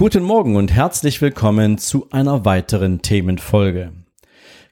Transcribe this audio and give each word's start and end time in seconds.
Guten 0.00 0.22
Morgen 0.22 0.56
und 0.56 0.72
herzlich 0.72 1.20
willkommen 1.20 1.76
zu 1.76 2.06
einer 2.10 2.46
weiteren 2.46 3.02
Themenfolge. 3.02 3.92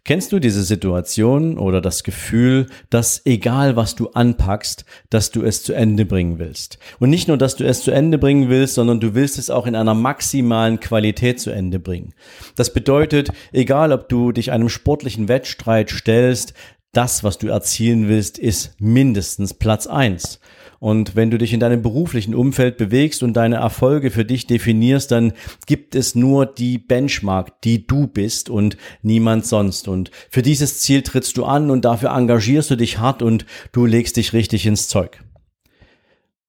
Kennst 0.04 0.32
du 0.32 0.38
diese 0.38 0.62
Situation 0.62 1.58
oder 1.58 1.82
das 1.82 2.02
Gefühl, 2.02 2.68
dass 2.88 3.20
egal 3.26 3.76
was 3.76 3.94
du 3.94 4.08
anpackst, 4.08 4.86
dass 5.10 5.30
du 5.30 5.42
es 5.42 5.62
zu 5.62 5.74
Ende 5.74 6.06
bringen 6.06 6.38
willst? 6.38 6.78
Und 6.98 7.10
nicht 7.10 7.28
nur, 7.28 7.36
dass 7.36 7.56
du 7.56 7.64
es 7.66 7.82
zu 7.82 7.90
Ende 7.90 8.16
bringen 8.16 8.48
willst, 8.48 8.72
sondern 8.72 9.00
du 9.00 9.14
willst 9.14 9.36
es 9.36 9.50
auch 9.50 9.66
in 9.66 9.76
einer 9.76 9.92
maximalen 9.92 10.80
Qualität 10.80 11.40
zu 11.40 11.50
Ende 11.50 11.78
bringen. 11.78 12.14
Das 12.56 12.72
bedeutet, 12.72 13.28
egal 13.52 13.92
ob 13.92 14.08
du 14.08 14.32
dich 14.32 14.50
einem 14.50 14.70
sportlichen 14.70 15.28
Wettstreit 15.28 15.90
stellst, 15.90 16.54
das, 16.92 17.22
was 17.22 17.36
du 17.36 17.48
erzielen 17.48 18.08
willst, 18.08 18.38
ist 18.38 18.76
mindestens 18.80 19.52
Platz 19.52 19.86
eins. 19.86 20.40
Und 20.80 21.16
wenn 21.16 21.30
du 21.30 21.38
dich 21.38 21.52
in 21.52 21.60
deinem 21.60 21.82
beruflichen 21.82 22.34
Umfeld 22.34 22.76
bewegst 22.76 23.22
und 23.22 23.34
deine 23.34 23.56
Erfolge 23.56 24.10
für 24.10 24.24
dich 24.24 24.46
definierst, 24.46 25.10
dann 25.10 25.32
gibt 25.66 25.94
es 25.94 26.14
nur 26.14 26.46
die 26.46 26.78
Benchmark, 26.78 27.60
die 27.62 27.86
du 27.86 28.06
bist 28.06 28.48
und 28.48 28.76
niemand 29.02 29.46
sonst. 29.46 29.88
Und 29.88 30.10
für 30.30 30.42
dieses 30.42 30.80
Ziel 30.80 31.02
trittst 31.02 31.36
du 31.36 31.44
an 31.44 31.70
und 31.70 31.84
dafür 31.84 32.10
engagierst 32.10 32.70
du 32.70 32.76
dich 32.76 32.98
hart 32.98 33.22
und 33.22 33.44
du 33.72 33.86
legst 33.86 34.16
dich 34.16 34.32
richtig 34.32 34.66
ins 34.66 34.88
Zeug. 34.88 35.22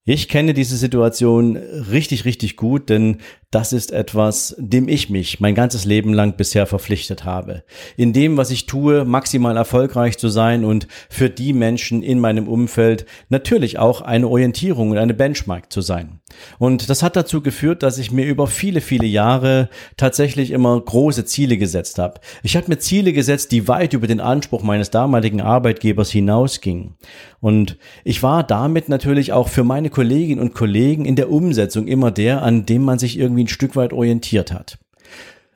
Ich 0.06 0.28
kenne 0.28 0.54
diese 0.54 0.78
Situation 0.78 1.56
richtig, 1.58 2.26
richtig 2.26 2.56
gut, 2.56 2.90
denn 2.90 3.18
das 3.52 3.74
ist 3.74 3.92
etwas, 3.92 4.56
dem 4.60 4.88
ich 4.88 5.10
mich 5.10 5.40
mein 5.40 5.56
ganzes 5.56 5.84
Leben 5.84 6.14
lang 6.14 6.38
bisher 6.38 6.68
verpflichtet 6.68 7.26
habe. 7.26 7.64
In 7.98 8.14
dem, 8.14 8.38
was 8.38 8.52
ich 8.52 8.68
tue, 8.68 9.06
maximal 9.06 9.58
erfolgreich 9.58 10.20
zu 10.20 10.30
sein 10.30 10.64
und 10.66 10.88
für 11.10 11.32
die 11.32 11.54
Menschen 11.54 12.04
in 12.04 12.20
meinem 12.20 12.48
Umfeld 12.48 13.08
natürlich 13.30 13.80
auch 13.80 14.02
eine 14.02 14.28
Orientierung 14.28 14.92
und 14.92 15.00
eine 15.00 15.16
Benchmark 15.16 15.72
zu 15.72 15.82
sein. 15.82 16.22
Und 16.60 16.92
das 16.92 17.02
hat 17.02 17.16
dazu 17.16 17.42
geführt, 17.42 17.82
dass 17.82 17.98
ich 17.98 18.12
mir 18.12 18.26
über 18.26 18.46
viele, 18.46 18.82
viele 18.82 19.08
Jahre 19.08 19.70
tatsächlich 19.98 20.52
immer 20.52 20.80
große 20.80 21.26
Ziele 21.26 21.58
gesetzt 21.58 21.98
habe. 21.98 22.22
Ich 22.44 22.56
habe 22.56 22.68
mir 22.68 22.78
Ziele 22.78 23.14
gesetzt, 23.14 23.52
die 23.52 23.68
weit 23.68 23.94
über 23.94 24.06
den 24.06 24.22
Anspruch 24.22 24.62
meines 24.62 24.92
damaligen 24.92 25.42
Arbeitgebers 25.42 26.12
hinausgingen. 26.12 26.96
Und 27.42 27.78
ich 28.04 28.22
war 28.22 28.44
damit 28.44 28.90
natürlich 28.90 29.34
auch 29.34 29.48
für 29.48 29.64
meine 29.64 29.89
Kolleginnen 29.90 30.42
und 30.42 30.54
Kollegen 30.54 31.06
in 31.06 31.16
der 31.16 31.32
Umsetzung 31.32 31.88
immer 31.88 32.12
der, 32.12 32.44
an 32.44 32.66
dem 32.66 32.84
man 32.84 33.00
sich 33.00 33.18
irgendwie 33.18 33.30
irgendwie 33.30 33.44
ein 33.44 33.48
Stück 33.48 33.76
weit 33.76 33.94
orientiert 33.94 34.52
hat. 34.52 34.78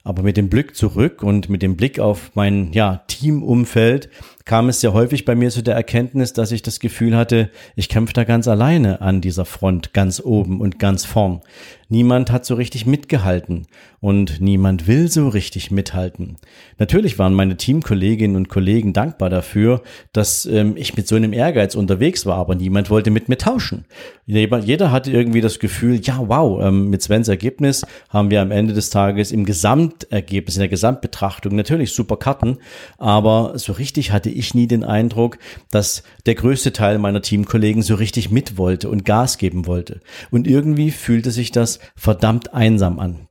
Aber 0.04 0.22
mit 0.22 0.36
dem 0.36 0.50
Blick 0.50 0.76
zurück 0.76 1.24
und 1.24 1.50
mit 1.50 1.62
dem 1.62 1.78
Blick 1.78 2.00
auf 2.00 2.32
mein 2.34 2.74
ja, 2.74 3.04
Teamumfeld 3.08 4.10
kam 4.46 4.70
es 4.70 4.82
sehr 4.82 4.94
häufig 4.94 5.26
bei 5.26 5.36
mir 5.36 5.50
zu 5.50 5.64
der 5.64 5.76
Erkenntnis, 5.76 6.34
dass 6.34 6.52
ich 6.52 6.62
das 6.62 6.80
Gefühl 6.80 7.16
hatte, 7.16 7.50
ich 7.76 7.90
kämpfe 7.90 8.14
da 8.14 8.24
ganz 8.24 8.48
alleine 8.48 9.02
an 9.02 9.22
dieser 9.22 9.46
Front, 9.46 9.94
ganz 9.94 10.20
oben 10.24 10.60
und 10.60 10.80
ganz 10.80 11.06
vorn. 11.06 11.42
Niemand 11.94 12.32
hat 12.32 12.44
so 12.44 12.56
richtig 12.56 12.88
mitgehalten 12.88 13.68
und 14.00 14.42
niemand 14.42 14.88
will 14.88 15.12
so 15.12 15.30
richtig 15.30 15.70
mithalten. 15.70 16.38
Natürlich 16.80 17.20
waren 17.20 17.36
meine 17.36 17.56
Teamkolleginnen 17.56 18.36
und 18.36 18.50
Kollegen 18.50 18.94
dankbar 18.94 19.30
dafür, 19.30 19.84
dass 20.12 20.46
ähm, 20.48 20.74
ich 20.76 20.98
mit 20.98 21.08
so 21.08 21.16
einem 21.16 21.34
Ehrgeiz 21.34 21.76
unterwegs 21.76 22.26
war, 22.26 22.38
aber 22.38 22.56
niemand 22.56 22.90
wollte 22.90 23.12
mit 23.12 23.30
mir 23.30 23.38
tauschen. 23.38 23.86
Jeder 24.26 24.92
hatte 24.92 25.12
irgendwie 25.12 25.42
das 25.42 25.60
Gefühl, 25.60 26.00
ja 26.02 26.20
wow, 26.28 26.64
ähm, 26.64 26.90
mit 26.90 27.04
Svens 27.04 27.28
Ergebnis 27.28 27.86
haben 28.10 28.32
wir 28.32 28.42
am 28.42 28.50
Ende 28.50 28.74
des 28.74 28.90
Tages 28.90 29.32
im 29.32 29.46
Gesamtergebnis, 29.46 30.56
in 30.56 30.62
der 30.62 30.70
Gesamtbetrachtung 30.70 31.56
natürlich 31.56 31.94
super 31.94 32.18
Karten, 32.18 32.58
aber 32.98 33.54
so 33.60 33.72
richtig 33.74 34.12
hatte 34.12 34.32
ich 34.34 34.54
nie 34.54 34.68
den 34.68 34.84
Eindruck, 34.84 35.38
dass 35.72 36.04
der 36.26 36.36
größte 36.36 36.74
Teil 36.74 36.98
meiner 36.98 37.22
Teamkollegen 37.22 37.82
so 37.82 37.96
richtig 37.96 38.32
mit 38.32 38.58
wollte 38.58 38.90
und 38.90 39.06
Gas 39.06 39.38
geben 39.38 39.66
wollte. 39.66 40.02
Und 40.32 40.48
irgendwie 40.48 40.92
fühlte 40.92 41.32
sich 41.32 41.52
das 41.52 41.80
verdammt 41.96 42.54
einsam 42.54 43.00
an. 43.00 43.28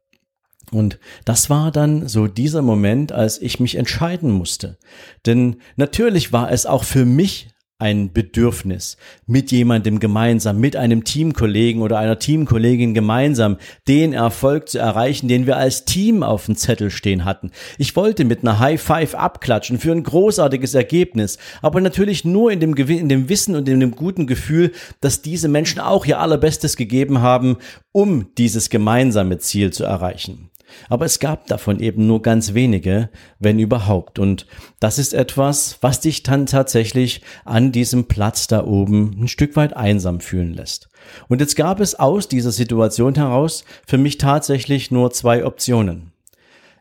Und 0.72 0.98
das 1.26 1.50
war 1.50 1.70
dann 1.70 2.08
so 2.08 2.26
dieser 2.26 2.62
Moment, 2.62 3.12
als 3.12 3.40
ich 3.40 3.60
mich 3.60 3.74
entscheiden 3.76 4.30
musste. 4.30 4.78
Denn 5.26 5.56
natürlich 5.76 6.32
war 6.32 6.50
es 6.50 6.64
auch 6.64 6.84
für 6.84 7.04
mich 7.04 7.51
ein 7.82 8.12
Bedürfnis, 8.12 8.96
mit 9.26 9.50
jemandem 9.50 9.98
gemeinsam, 9.98 10.60
mit 10.60 10.76
einem 10.76 11.02
Teamkollegen 11.02 11.82
oder 11.82 11.98
einer 11.98 12.18
Teamkollegin 12.18 12.94
gemeinsam 12.94 13.58
den 13.88 14.12
Erfolg 14.12 14.68
zu 14.68 14.78
erreichen, 14.78 15.26
den 15.26 15.46
wir 15.46 15.56
als 15.56 15.84
Team 15.84 16.22
auf 16.22 16.46
dem 16.46 16.56
Zettel 16.56 16.90
stehen 16.90 17.24
hatten. 17.24 17.50
Ich 17.76 17.96
wollte 17.96 18.24
mit 18.24 18.42
einer 18.42 18.60
High 18.60 18.80
Five 18.80 19.14
abklatschen 19.16 19.78
für 19.78 19.90
ein 19.90 20.04
großartiges 20.04 20.74
Ergebnis, 20.74 21.38
aber 21.60 21.80
natürlich 21.80 22.24
nur 22.24 22.52
in 22.52 22.60
dem, 22.60 22.74
in 22.74 23.08
dem 23.08 23.28
Wissen 23.28 23.56
und 23.56 23.68
in 23.68 23.80
dem 23.80 23.96
guten 23.96 24.28
Gefühl, 24.28 24.70
dass 25.00 25.20
diese 25.20 25.48
Menschen 25.48 25.80
auch 25.80 26.06
ihr 26.06 26.20
allerbestes 26.20 26.76
gegeben 26.76 27.20
haben, 27.20 27.56
um 27.90 28.28
dieses 28.38 28.70
gemeinsame 28.70 29.38
Ziel 29.38 29.72
zu 29.72 29.84
erreichen. 29.84 30.51
Aber 30.88 31.04
es 31.04 31.18
gab 31.18 31.46
davon 31.46 31.80
eben 31.80 32.06
nur 32.06 32.22
ganz 32.22 32.54
wenige, 32.54 33.08
wenn 33.38 33.58
überhaupt. 33.58 34.18
Und 34.18 34.46
das 34.80 34.98
ist 34.98 35.14
etwas, 35.14 35.78
was 35.80 36.00
dich 36.00 36.22
dann 36.22 36.46
tatsächlich 36.46 37.22
an 37.44 37.72
diesem 37.72 38.06
Platz 38.06 38.46
da 38.46 38.64
oben 38.64 39.16
ein 39.18 39.28
Stück 39.28 39.56
weit 39.56 39.76
einsam 39.76 40.20
fühlen 40.20 40.54
lässt. 40.54 40.88
Und 41.28 41.40
jetzt 41.40 41.56
gab 41.56 41.80
es 41.80 41.94
aus 41.94 42.28
dieser 42.28 42.52
Situation 42.52 43.14
heraus 43.14 43.64
für 43.86 43.98
mich 43.98 44.18
tatsächlich 44.18 44.90
nur 44.90 45.10
zwei 45.12 45.44
Optionen. 45.44 46.12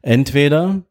Entweder, 0.02 0.82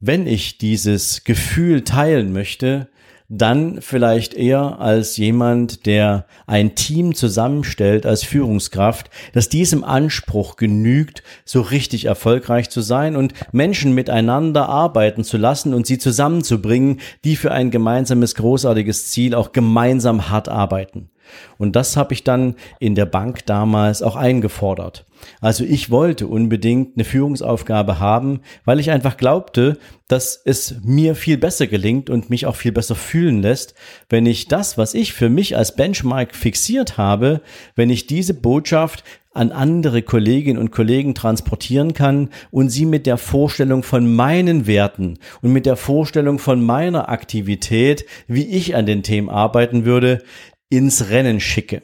wenn 0.00 0.26
ich 0.26 0.58
dieses 0.58 1.24
Gefühl 1.24 1.82
teilen 1.84 2.32
möchte, 2.32 2.88
dann 3.32 3.80
vielleicht 3.80 4.34
eher 4.34 4.80
als 4.80 5.16
jemand, 5.16 5.86
der 5.86 6.26
ein 6.48 6.74
Team 6.74 7.14
zusammenstellt 7.14 8.04
als 8.04 8.24
Führungskraft, 8.24 9.08
das 9.32 9.48
diesem 9.48 9.84
Anspruch 9.84 10.56
genügt, 10.56 11.22
so 11.44 11.60
richtig 11.60 12.06
erfolgreich 12.06 12.70
zu 12.70 12.80
sein 12.80 13.14
und 13.14 13.32
Menschen 13.52 13.94
miteinander 13.94 14.68
arbeiten 14.68 15.22
zu 15.22 15.36
lassen 15.36 15.74
und 15.74 15.86
sie 15.86 15.98
zusammenzubringen, 15.98 17.00
die 17.24 17.36
für 17.36 17.52
ein 17.52 17.70
gemeinsames 17.70 18.34
großartiges 18.34 19.08
Ziel 19.10 19.36
auch 19.36 19.52
gemeinsam 19.52 20.28
hart 20.28 20.48
arbeiten. 20.48 21.08
Und 21.56 21.76
das 21.76 21.96
habe 21.96 22.12
ich 22.14 22.24
dann 22.24 22.56
in 22.80 22.96
der 22.96 23.06
Bank 23.06 23.46
damals 23.46 24.02
auch 24.02 24.16
eingefordert. 24.16 25.06
Also 25.40 25.64
ich 25.64 25.90
wollte 25.90 26.26
unbedingt 26.26 26.96
eine 26.96 27.04
Führungsaufgabe 27.04 27.98
haben, 27.98 28.40
weil 28.64 28.80
ich 28.80 28.90
einfach 28.90 29.16
glaubte, 29.16 29.78
dass 30.08 30.40
es 30.44 30.76
mir 30.82 31.14
viel 31.14 31.38
besser 31.38 31.66
gelingt 31.66 32.10
und 32.10 32.30
mich 32.30 32.46
auch 32.46 32.56
viel 32.56 32.72
besser 32.72 32.94
fühlen 32.94 33.42
lässt, 33.42 33.74
wenn 34.08 34.26
ich 34.26 34.48
das, 34.48 34.76
was 34.76 34.94
ich 34.94 35.12
für 35.12 35.28
mich 35.28 35.56
als 35.56 35.76
Benchmark 35.76 36.34
fixiert 36.34 36.98
habe, 36.98 37.42
wenn 37.76 37.90
ich 37.90 38.06
diese 38.06 38.34
Botschaft 38.34 39.04
an 39.32 39.52
andere 39.52 40.02
Kolleginnen 40.02 40.58
und 40.58 40.72
Kollegen 40.72 41.14
transportieren 41.14 41.94
kann 41.94 42.30
und 42.50 42.70
sie 42.70 42.84
mit 42.84 43.06
der 43.06 43.16
Vorstellung 43.16 43.82
von 43.82 44.12
meinen 44.12 44.66
Werten 44.66 45.18
und 45.40 45.52
mit 45.52 45.66
der 45.66 45.76
Vorstellung 45.76 46.38
von 46.38 46.64
meiner 46.64 47.08
Aktivität, 47.08 48.04
wie 48.26 48.46
ich 48.46 48.74
an 48.74 48.86
den 48.86 49.02
Themen 49.04 49.30
arbeiten 49.30 49.84
würde, 49.84 50.22
ins 50.68 51.10
Rennen 51.10 51.40
schicke. 51.40 51.82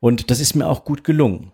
Und 0.00 0.30
das 0.30 0.40
ist 0.40 0.54
mir 0.54 0.66
auch 0.66 0.84
gut 0.84 1.04
gelungen. 1.04 1.52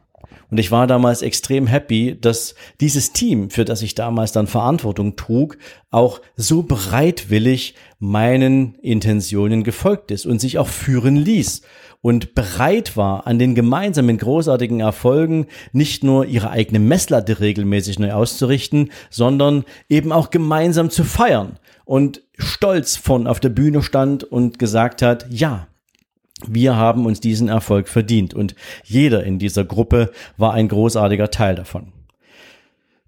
Und 0.50 0.58
ich 0.58 0.70
war 0.70 0.86
damals 0.86 1.22
extrem 1.22 1.66
happy, 1.66 2.16
dass 2.20 2.54
dieses 2.80 3.12
Team, 3.12 3.50
für 3.50 3.64
das 3.64 3.82
ich 3.82 3.94
damals 3.94 4.32
dann 4.32 4.46
Verantwortung 4.46 5.16
trug, 5.16 5.58
auch 5.90 6.20
so 6.36 6.62
bereitwillig 6.62 7.74
meinen 7.98 8.74
Intentionen 8.76 9.64
gefolgt 9.64 10.10
ist 10.10 10.26
und 10.26 10.40
sich 10.40 10.58
auch 10.58 10.68
führen 10.68 11.16
ließ 11.16 11.62
und 12.00 12.34
bereit 12.34 12.96
war, 12.96 13.26
an 13.26 13.38
den 13.38 13.54
gemeinsamen 13.54 14.18
großartigen 14.18 14.80
Erfolgen 14.80 15.46
nicht 15.72 16.04
nur 16.04 16.26
ihre 16.26 16.50
eigene 16.50 16.78
Messlatte 16.78 17.40
regelmäßig 17.40 17.98
neu 17.98 18.12
auszurichten, 18.12 18.90
sondern 19.10 19.64
eben 19.88 20.12
auch 20.12 20.30
gemeinsam 20.30 20.90
zu 20.90 21.02
feiern 21.02 21.58
und 21.84 22.22
stolz 22.38 22.96
von 22.96 23.26
auf 23.26 23.40
der 23.40 23.48
Bühne 23.48 23.82
stand 23.82 24.22
und 24.22 24.58
gesagt 24.58 25.02
hat, 25.02 25.26
ja, 25.30 25.66
wir 26.46 26.76
haben 26.76 27.06
uns 27.06 27.20
diesen 27.20 27.48
Erfolg 27.48 27.88
verdient 27.88 28.34
und 28.34 28.54
jeder 28.84 29.24
in 29.24 29.38
dieser 29.38 29.64
Gruppe 29.64 30.10
war 30.36 30.52
ein 30.52 30.68
großartiger 30.68 31.30
Teil 31.30 31.54
davon. 31.54 31.92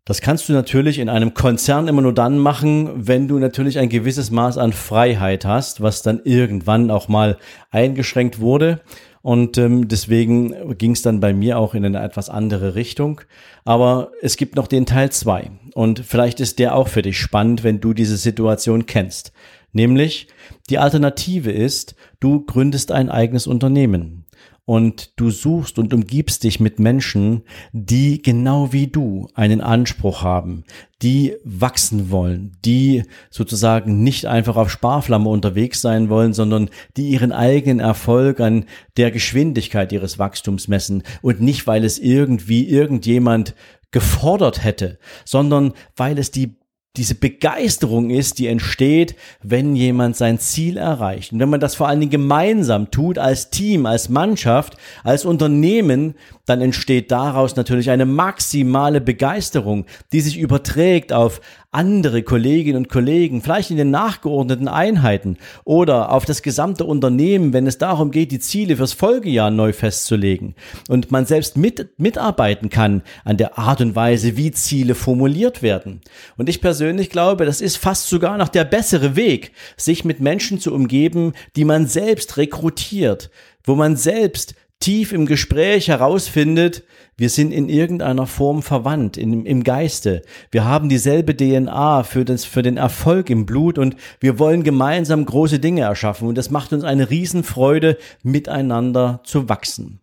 Das 0.09 0.23
kannst 0.23 0.49
du 0.49 0.55
natürlich 0.55 1.01
in 1.01 1.11
einem 1.11 1.35
Konzern 1.35 1.87
immer 1.87 2.01
nur 2.01 2.15
dann 2.15 2.39
machen, 2.39 3.07
wenn 3.07 3.29
du 3.29 3.39
natürlich 3.39 3.79
ein 3.79 3.91
gewisses 3.91 4.31
Maß 4.31 4.57
an 4.57 4.73
Freiheit 4.73 5.45
hast, 5.45 5.83
was 5.83 6.01
dann 6.01 6.23
irgendwann 6.25 6.91
auch 6.91 7.09
mal 7.09 7.37
eingeschränkt 7.71 8.41
wurde. 8.41 8.81
Und 9.21 9.59
ähm, 9.59 9.89
deswegen 9.89 10.79
ging 10.79 10.93
es 10.93 11.03
dann 11.03 11.21
bei 11.21 11.35
mir 11.35 11.59
auch 11.59 11.75
in 11.75 11.85
eine 11.85 12.03
etwas 12.03 12.31
andere 12.31 12.75
Richtung. 12.75 13.21
Aber 13.67 14.13
es 14.23 14.39
gibt 14.39 14.57
noch 14.57 14.67
den 14.67 14.87
Teil 14.87 15.11
zwei 15.13 15.51
Und 15.75 16.01
vielleicht 16.01 16.41
ist 16.41 16.59
der 16.59 16.75
auch 16.75 16.89
für 16.89 17.03
dich 17.03 17.19
spannend, 17.19 17.63
wenn 17.63 17.83
du 17.83 17.93
diese 17.93 18.17
Situation 18.17 18.87
kennst. 18.87 19.33
Nämlich, 19.73 20.29
die 20.71 20.79
Alternative 20.79 21.51
ist, 21.51 21.95
du 22.21 22.45
gründest 22.45 22.93
ein 22.93 23.11
eigenes 23.11 23.47
Unternehmen 23.47 24.25
und 24.69 25.19
du 25.19 25.31
suchst 25.31 25.79
und 25.79 25.95
umgibst 25.95 26.45
dich 26.45 26.61
mit 26.61 26.79
Menschen, 26.79 27.41
die 27.73 28.21
genau 28.21 28.71
wie 28.71 28.87
du 28.87 29.27
einen 29.33 29.63
Anspruch 29.63 30.23
haben, 30.23 30.65
die 31.01 31.37
wachsen 31.43 32.11
wollen, 32.11 32.59
die 32.67 33.05
sozusagen 33.31 34.03
nicht 34.03 34.27
einfach 34.27 34.57
auf 34.57 34.71
Sparflamme 34.71 35.31
unterwegs 35.31 35.81
sein 35.81 36.11
wollen, 36.11 36.35
sondern 36.35 36.69
die 36.99 37.09
ihren 37.09 37.33
eigenen 37.33 37.81
Erfolg 37.81 38.41
an 38.41 38.67
der 38.99 39.11
Geschwindigkeit 39.11 39.91
ihres 39.91 40.19
Wachstums 40.19 40.69
messen 40.69 41.03
und 41.23 41.41
nicht, 41.41 41.67
weil 41.67 41.83
es 41.83 41.99
irgendwie 41.99 42.69
irgendjemand 42.69 43.55
gefordert 43.91 44.63
hätte, 44.65 44.99
sondern 45.25 45.73
weil 45.97 46.19
es 46.19 46.31
die 46.31 46.58
diese 46.97 47.15
Begeisterung 47.15 48.11
ist, 48.11 48.41
die 48.41 48.49
entsteht, 48.49 49.15
wenn 49.41 49.77
jemand 49.77 50.17
sein 50.17 50.39
Ziel 50.39 50.77
erreicht. 50.77 51.33
Und 51.33 51.39
wenn 51.39 51.49
man 51.49 51.61
das 51.61 51.77
vor 51.77 51.87
allen 51.87 52.01
Dingen 52.01 52.11
gemeinsam 52.11 52.91
tut, 52.91 53.19
als 53.19 53.51
Team, 53.51 53.87
als 53.87 54.09
Mannschaft, 54.09 54.77
als 55.05 55.25
Unternehmen, 55.25 56.15
dann 56.45 56.61
entsteht 56.61 57.13
daraus 57.13 57.55
natürlich 57.55 57.91
eine 57.91 58.07
maximale 58.07 59.01
Begeisterung, 59.01 59.87
die 60.13 60.21
sich 60.21 60.39
überträgt 60.39 61.13
auf 61.13 61.41
andere 61.71 62.23
Kolleginnen 62.23 62.79
und 62.79 62.89
Kollegen, 62.89 63.43
vielleicht 63.43 63.71
in 63.71 63.77
den 63.77 63.91
nachgeordneten 63.91 64.69
Einheiten 64.69 65.37
oder 65.65 66.11
auf 66.11 66.25
das 66.25 66.41
gesamte 66.41 66.87
Unternehmen, 66.87 67.53
wenn 67.53 67.67
es 67.67 67.77
darum 67.77 68.11
geht, 68.11 68.33
die 68.33 68.39
Ziele 68.39 68.77
fürs 68.77 68.95
Folgejahr 68.95 69.51
neu 69.51 69.75
festzulegen 69.75 70.55
und 70.89 71.11
man 71.11 71.27
selbst 71.27 71.59
mit, 71.59 71.99
mitarbeiten 71.99 72.71
kann 72.71 73.03
an 73.25 73.37
der 73.37 73.59
Art 73.59 73.83
und 73.83 73.95
Weise, 73.95 74.39
wie 74.39 74.51
Ziele 74.51 74.95
formuliert 74.95 75.61
werden. 75.61 76.01
Und 76.39 76.49
ich 76.49 76.63
persönlich 76.63 76.78
glaube, 77.11 77.45
das 77.45 77.61
ist 77.61 77.77
fast 77.77 78.09
sogar 78.09 78.39
noch 78.39 78.49
der 78.49 78.65
bessere 78.65 79.17
Weg, 79.17 79.53
sich 79.77 80.05
mit 80.05 80.21
Menschen 80.21 80.61
zu 80.61 80.73
umgeben, 80.73 81.33
die 81.57 81.65
man 81.65 81.87
selbst 81.87 82.37
rekrutiert, 82.37 83.31
wo 83.65 83.75
man 83.75 83.97
selbst 83.97 84.55
tief 84.81 85.13
im 85.13 85.27
Gespräch 85.27 85.89
herausfindet, 85.89 86.85
wir 87.17 87.31
sind 87.31 87.51
in 87.51 87.69
irgendeiner 87.69 88.29
Form 88.29 88.63
verwandt, 88.63 89.17
in, 89.17 89.45
im 89.45 89.65
Geiste. 89.65 90.23
Wir 90.53 90.65
haben 90.65 90.89
dieselbe 90.89 91.37
DNA 91.37 92.05
für, 92.05 92.25
das, 92.25 92.45
für 92.45 92.63
den 92.63 92.77
Erfolg 92.77 93.29
im 93.29 93.45
Blut 93.45 93.77
und 93.77 93.97
wir 94.21 94.39
wollen 94.39 94.63
gemeinsam 94.63 95.27
große 95.27 95.59
Dinge 95.59 95.81
erschaffen. 95.81 96.29
Und 96.29 96.39
das 96.39 96.51
macht 96.51 96.73
uns 96.73 96.85
eine 96.85 97.11
Riesenfreude, 97.11 97.99
miteinander 98.23 99.21
zu 99.25 99.49
wachsen. 99.49 99.99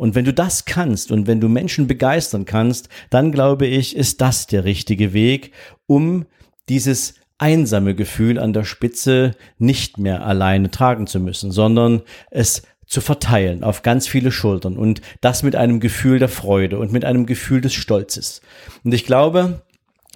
Und 0.00 0.14
wenn 0.14 0.24
du 0.24 0.32
das 0.32 0.64
kannst 0.64 1.12
und 1.12 1.26
wenn 1.26 1.42
du 1.42 1.50
Menschen 1.50 1.86
begeistern 1.86 2.46
kannst, 2.46 2.88
dann 3.10 3.32
glaube 3.32 3.66
ich, 3.66 3.94
ist 3.94 4.22
das 4.22 4.46
der 4.46 4.64
richtige 4.64 5.12
Weg, 5.12 5.52
um 5.86 6.24
dieses 6.70 7.16
einsame 7.36 7.94
Gefühl 7.94 8.38
an 8.38 8.54
der 8.54 8.64
Spitze 8.64 9.32
nicht 9.58 9.98
mehr 9.98 10.24
alleine 10.24 10.70
tragen 10.70 11.06
zu 11.06 11.20
müssen, 11.20 11.52
sondern 11.52 12.00
es 12.30 12.62
zu 12.86 13.02
verteilen 13.02 13.62
auf 13.62 13.82
ganz 13.82 14.08
viele 14.08 14.32
Schultern 14.32 14.78
und 14.78 15.02
das 15.20 15.42
mit 15.42 15.54
einem 15.54 15.80
Gefühl 15.80 16.18
der 16.18 16.30
Freude 16.30 16.78
und 16.78 16.92
mit 16.92 17.04
einem 17.04 17.26
Gefühl 17.26 17.60
des 17.60 17.74
Stolzes. 17.74 18.40
Und 18.82 18.94
ich 18.94 19.04
glaube, 19.04 19.60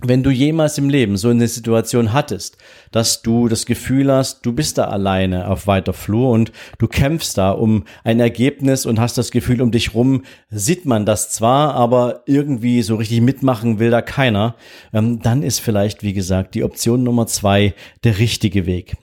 wenn 0.02 0.22
du 0.22 0.30
jemals 0.30 0.76
im 0.76 0.88
Leben 0.88 1.16
so 1.16 1.28
eine 1.28 1.46
Situation 1.46 2.12
hattest, 2.12 2.58
dass 2.90 3.22
du 3.22 3.48
das 3.48 3.64
Gefühl 3.64 4.12
hast, 4.12 4.44
du 4.44 4.52
bist 4.52 4.76
da 4.76 4.86
alleine 4.86 5.48
auf 5.48 5.66
weiter 5.66 5.92
Flur 5.92 6.30
und 6.30 6.52
du 6.78 6.88
kämpfst 6.88 7.38
da 7.38 7.52
um 7.52 7.84
ein 8.02 8.18
Ergebnis 8.18 8.86
und 8.86 8.98
hast 8.98 9.16
das 9.18 9.30
Gefühl, 9.30 9.62
um 9.62 9.70
dich 9.70 9.94
rum 9.94 10.22
sieht 10.50 10.84
man 10.84 11.06
das 11.06 11.30
zwar, 11.30 11.74
aber 11.74 12.22
irgendwie 12.26 12.82
so 12.82 12.96
richtig 12.96 13.20
mitmachen 13.20 13.78
will 13.78 13.90
da 13.90 14.02
keiner, 14.02 14.56
ähm, 14.92 15.20
dann 15.22 15.42
ist 15.42 15.60
vielleicht, 15.60 16.02
wie 16.02 16.12
gesagt, 16.12 16.54
die 16.54 16.64
Option 16.64 17.04
Nummer 17.04 17.26
zwei 17.26 17.74
der 18.02 18.18
richtige 18.18 18.66
Weg. 18.66 18.96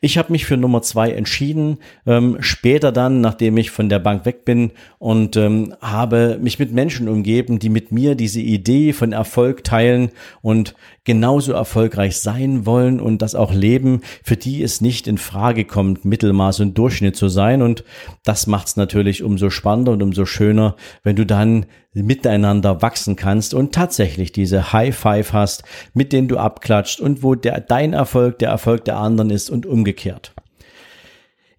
Ich 0.00 0.18
habe 0.18 0.32
mich 0.32 0.44
für 0.44 0.56
Nummer 0.56 0.82
zwei 0.82 1.10
entschieden, 1.12 1.78
ähm, 2.06 2.36
später 2.40 2.92
dann, 2.92 3.20
nachdem 3.20 3.56
ich 3.56 3.70
von 3.70 3.88
der 3.88 3.98
Bank 3.98 4.24
weg 4.24 4.44
bin 4.44 4.72
und 4.98 5.36
ähm, 5.36 5.74
habe 5.80 6.38
mich 6.40 6.58
mit 6.58 6.72
Menschen 6.72 7.08
umgeben, 7.08 7.58
die 7.58 7.68
mit 7.68 7.92
mir 7.92 8.14
diese 8.14 8.40
Idee 8.40 8.92
von 8.92 9.12
Erfolg 9.12 9.64
teilen 9.64 10.10
und 10.42 10.74
genauso 11.08 11.52
erfolgreich 11.52 12.18
sein 12.18 12.66
wollen 12.66 13.00
und 13.00 13.22
das 13.22 13.34
auch 13.34 13.54
leben, 13.54 14.02
für 14.22 14.36
die 14.36 14.62
es 14.62 14.82
nicht 14.82 15.06
in 15.06 15.16
Frage 15.16 15.64
kommt, 15.64 16.04
Mittelmaß 16.04 16.60
und 16.60 16.76
Durchschnitt 16.76 17.16
zu 17.16 17.28
sein. 17.28 17.62
Und 17.62 17.82
das 18.24 18.46
macht 18.46 18.66
es 18.68 18.76
natürlich 18.76 19.22
umso 19.22 19.48
spannender 19.48 19.92
und 19.92 20.02
umso 20.02 20.26
schöner, 20.26 20.76
wenn 21.02 21.16
du 21.16 21.24
dann 21.24 21.64
miteinander 21.94 22.82
wachsen 22.82 23.16
kannst 23.16 23.54
und 23.54 23.74
tatsächlich 23.74 24.32
diese 24.32 24.72
High 24.72 24.94
Five 24.94 25.32
hast, 25.32 25.64
mit 25.94 26.12
denen 26.12 26.28
du 26.28 26.36
abklatscht 26.36 27.00
und 27.00 27.22
wo 27.22 27.34
der, 27.34 27.60
dein 27.60 27.94
Erfolg 27.94 28.38
der 28.38 28.50
Erfolg 28.50 28.84
der 28.84 28.98
anderen 28.98 29.30
ist 29.30 29.50
und 29.50 29.66
umgekehrt. 29.68 30.32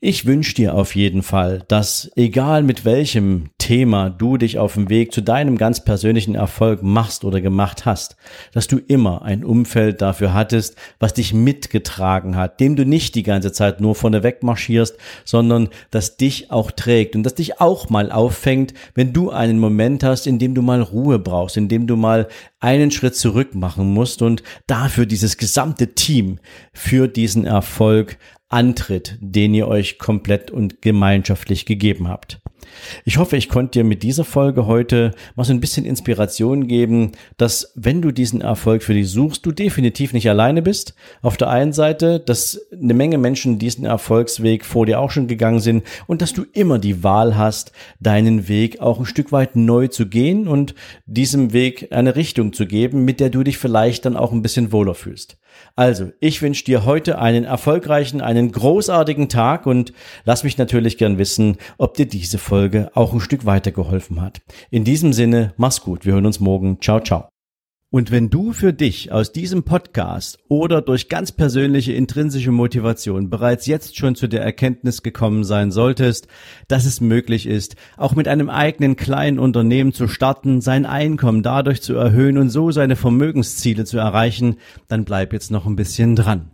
Ich 0.02 0.26
wünsche 0.26 0.54
dir 0.54 0.76
auf 0.76 0.96
jeden 0.96 1.24
Fall, 1.24 1.64
dass 1.68 2.10
egal 2.16 2.64
mit 2.64 2.86
welchem 2.86 3.50
Thema 3.58 4.10
du 4.10 4.38
dich 4.38 4.58
auf 4.58 4.76
dem 4.76 4.88
Weg 4.88 5.12
zu 5.12 5.20
deinem 5.20 5.58
ganz 5.58 5.84
persönlichen 5.84 6.36
Erfolg 6.36 6.82
machst 6.84 7.26
oder 7.26 7.42
gemacht 7.42 7.86
hast, 7.86 8.16
dass 8.54 8.70
du 8.70 8.78
immer 8.78 9.24
ein 9.24 9.44
Umfeld 9.44 10.02
dafür 10.02 10.34
hattest, 10.34 10.78
was 11.00 11.14
dich 11.14 11.34
mitgetragen 11.34 12.38
hat, 12.38 12.62
dem 12.62 12.78
du 12.78 12.86
nicht 12.86 13.14
die 13.14 13.24
ganze 13.24 13.52
Zeit 13.52 13.82
nur 13.82 13.94
vorneweg 13.94 14.42
marschierst, 14.42 14.96
sondern 15.26 15.68
das 15.92 16.16
dich 16.16 16.50
auch 16.50 16.72
trägt 16.72 17.18
und 17.18 17.24
das 17.24 17.36
dich 17.36 17.60
auch 17.60 17.90
mal 17.90 18.10
auffängt, 18.10 18.74
wenn 18.96 19.12
du 19.12 19.32
einen 19.32 19.60
Moment 19.60 20.06
hast, 20.06 20.28
in 20.28 20.40
dem 20.40 20.56
du 20.56 20.62
mal 20.62 20.82
Ruhe 20.82 21.20
brauchst, 21.20 21.58
in 21.58 21.68
dem 21.68 21.88
du 21.88 21.98
mal 21.98 22.30
einen 22.62 22.92
Schritt 22.92 23.18
zurück 23.18 23.54
machen 23.54 23.94
musst 23.94 24.22
und 24.22 24.44
dafür 24.66 25.06
dieses 25.06 25.36
gesamte 25.36 25.94
Team 25.94 26.40
für 26.72 27.10
diesen 27.10 27.46
Erfolg 27.46 28.18
antritt, 28.50 29.18
den 29.22 29.54
ihr 29.54 29.68
euch 29.68 30.00
komplett 30.00 30.52
und 30.52 30.82
gemeinschaftlich 30.82 31.66
gegeben 31.66 32.08
habt. 32.08 32.42
Ich 33.06 33.18
hoffe, 33.18 33.38
ich 33.38 33.50
konnte 33.50 33.80
dir 33.80 33.84
mit 33.84 34.04
dieser 34.04 34.24
Folge 34.24 34.66
heute 34.66 35.14
mal 35.36 35.44
so 35.44 35.54
ein 35.54 35.60
bisschen 35.60 35.86
Inspiration 35.86 36.68
geben, 36.68 37.14
dass 37.38 37.72
wenn 37.76 38.02
du 38.02 38.12
diesen 38.12 38.42
Erfolg 38.42 38.84
für 38.84 38.94
dich 38.94 39.10
suchst, 39.10 39.46
du 39.46 39.52
definitiv 39.52 40.14
nicht 40.14 40.30
alleine 40.30 40.62
bist. 40.62 40.96
Auf 41.22 41.38
der 41.38 41.50
einen 41.50 41.74
Seite, 41.74 42.20
dass 42.20 42.60
eine 42.72 42.94
Menge 42.94 43.18
Menschen 43.18 43.60
diesen 43.60 43.86
Erfolgsweg 43.86 44.66
vor 44.66 44.86
dir 44.86 45.00
auch 45.00 45.12
schon 45.12 45.28
gegangen 45.28 45.60
sind 45.60 45.84
und 46.08 46.22
dass 46.22 46.34
du 46.34 46.46
immer 46.54 46.80
die 46.80 47.04
Wahl 47.04 47.38
hast, 47.38 47.72
deinen 48.00 48.48
Weg 48.48 48.80
auch 48.82 49.00
ein 49.00 49.06
Stück 49.06 49.32
weit 49.32 49.56
neu 49.56 49.88
zu 49.88 50.08
gehen 50.08 50.48
und 50.48 50.76
diesem 51.06 51.54
Weg 51.54 51.92
eine 51.92 52.16
Richtung 52.16 52.54
zu 52.54 52.66
geben, 52.66 53.06
mit 53.06 53.20
der 53.20 53.30
du 53.30 53.44
dich 53.44 53.58
vielleicht 53.58 54.06
dann 54.06 54.18
auch 54.18 54.32
ein 54.32 54.42
bisschen 54.42 54.72
wohler 54.72 54.96
fühlst. 54.96 55.38
Also, 55.76 56.12
ich 56.20 56.42
wünsche 56.42 56.66
dir 56.66 56.86
heute 56.86 57.20
einen 57.20 57.46
erfolgreichen, 57.46 58.22
einen 58.22 58.52
großartigen 58.52 59.30
Tag 59.30 59.66
und 59.66 59.94
lass 60.26 60.44
mich 60.44 60.58
natürlich 60.58 60.98
gern 60.98 61.18
wissen, 61.18 61.58
ob 61.78 61.96
dir 61.96 62.08
diese 62.08 62.38
Folge 62.38 62.92
auch 62.94 63.14
ein 63.14 63.22
Stück 63.22 63.46
weitergeholfen 63.46 64.22
hat. 64.22 64.42
In 64.72 64.84
diesem 64.84 65.14
Sinne, 65.14 65.54
mach's 65.58 65.82
gut. 65.82 66.06
Wir 66.06 66.14
hören 66.14 66.26
uns 66.26 66.40
morgen. 66.40 66.80
Ciao, 66.82 67.00
ciao. 67.00 67.30
Und 67.92 68.12
wenn 68.12 68.30
du 68.30 68.54
für 68.54 68.72
dich 68.72 69.12
aus 69.12 69.32
diesem 69.32 69.64
Podcast 69.64 70.38
oder 70.48 70.80
durch 70.80 71.10
ganz 71.10 71.32
persönliche 71.32 71.92
intrinsische 71.92 72.52
Motivation 72.52 73.32
bereits 73.32 73.66
jetzt 73.66 73.98
schon 73.98 74.14
zu 74.14 74.28
der 74.28 74.44
Erkenntnis 74.44 75.02
gekommen 75.02 75.44
sein 75.44 75.72
solltest, 75.72 76.28
dass 76.68 76.86
es 76.86 77.02
möglich 77.02 77.48
ist, 77.48 77.78
auch 77.98 78.14
mit 78.14 78.28
einem 78.28 78.48
eigenen 78.48 78.96
kleinen 78.96 79.40
Unternehmen 79.40 79.92
zu 79.92 80.08
starten, 80.08 80.62
sein 80.62 80.86
Einkommen 80.86 81.42
dadurch 81.42 81.82
zu 81.82 81.96
erhöhen 81.96 82.38
und 82.38 82.52
so 82.52 82.70
seine 82.70 82.96
Vermögensziele 82.96 83.86
zu 83.86 83.98
erreichen, 83.98 84.58
dann 84.88 85.04
bleib 85.04 85.34
jetzt 85.34 85.50
noch 85.50 85.66
ein 85.66 85.76
bisschen 85.76 86.16
dran. 86.16 86.52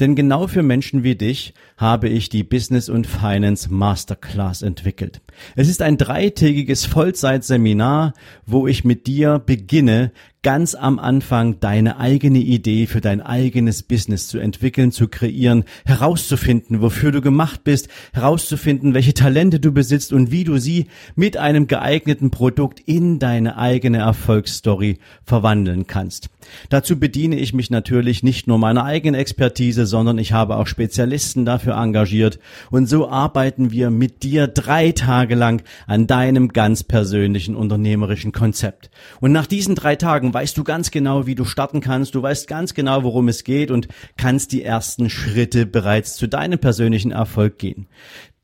Denn 0.00 0.14
genau 0.14 0.46
für 0.46 0.62
Menschen 0.62 1.02
wie 1.02 1.16
dich 1.16 1.52
habe 1.82 2.08
ich 2.08 2.28
die 2.28 2.44
Business 2.44 2.88
und 2.88 3.08
Finance 3.08 3.68
Masterclass 3.68 4.62
entwickelt. 4.62 5.20
Es 5.56 5.68
ist 5.68 5.82
ein 5.82 5.98
dreitägiges 5.98 6.86
Vollzeitseminar, 6.86 8.14
wo 8.46 8.68
ich 8.68 8.84
mit 8.84 9.08
dir 9.08 9.40
beginne, 9.44 10.12
ganz 10.42 10.74
am 10.74 10.98
Anfang 10.98 11.60
deine 11.60 11.98
eigene 11.98 12.40
Idee 12.40 12.86
für 12.86 13.00
dein 13.00 13.20
eigenes 13.20 13.84
Business 13.84 14.26
zu 14.26 14.38
entwickeln, 14.38 14.90
zu 14.90 15.06
kreieren, 15.06 15.64
herauszufinden, 15.84 16.82
wofür 16.82 17.12
du 17.12 17.20
gemacht 17.20 17.62
bist, 17.62 17.88
herauszufinden, 18.12 18.92
welche 18.92 19.14
Talente 19.14 19.60
du 19.60 19.72
besitzt 19.72 20.12
und 20.12 20.32
wie 20.32 20.42
du 20.42 20.58
sie 20.58 20.86
mit 21.14 21.36
einem 21.36 21.68
geeigneten 21.68 22.30
Produkt 22.30 22.80
in 22.80 23.20
deine 23.20 23.56
eigene 23.56 23.98
Erfolgsstory 23.98 24.98
verwandeln 25.24 25.86
kannst. 25.86 26.28
Dazu 26.70 26.98
bediene 26.98 27.36
ich 27.36 27.54
mich 27.54 27.70
natürlich 27.70 28.24
nicht 28.24 28.48
nur 28.48 28.58
meiner 28.58 28.84
eigenen 28.84 29.20
Expertise, 29.20 29.86
sondern 29.86 30.18
ich 30.18 30.32
habe 30.32 30.56
auch 30.56 30.66
Spezialisten 30.66 31.44
dafür 31.44 31.71
engagiert 31.72 32.38
und 32.70 32.86
so 32.86 33.08
arbeiten 33.08 33.70
wir 33.70 33.90
mit 33.90 34.22
dir 34.22 34.46
drei 34.46 34.92
Tage 34.92 35.34
lang 35.34 35.62
an 35.86 36.06
deinem 36.06 36.48
ganz 36.48 36.82
persönlichen 36.82 37.56
unternehmerischen 37.56 38.32
Konzept. 38.32 38.90
Und 39.20 39.32
nach 39.32 39.46
diesen 39.46 39.74
drei 39.74 39.96
Tagen 39.96 40.32
weißt 40.32 40.56
du 40.56 40.64
ganz 40.64 40.90
genau, 40.90 41.26
wie 41.26 41.34
du 41.34 41.44
starten 41.44 41.80
kannst, 41.80 42.14
du 42.14 42.22
weißt 42.22 42.46
ganz 42.46 42.74
genau, 42.74 43.02
worum 43.02 43.28
es 43.28 43.44
geht 43.44 43.70
und 43.70 43.88
kannst 44.16 44.52
die 44.52 44.62
ersten 44.62 45.10
Schritte 45.10 45.66
bereits 45.66 46.14
zu 46.16 46.26
deinem 46.26 46.58
persönlichen 46.58 47.12
Erfolg 47.12 47.58
gehen. 47.58 47.88